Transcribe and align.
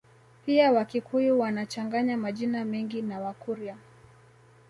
Pia 0.45 0.71
Wakikuyu 0.71 1.39
wanachanganya 1.39 2.17
majina 2.17 2.65
mengi 2.65 3.01
na 3.01 3.19
Wakurya 3.19 3.77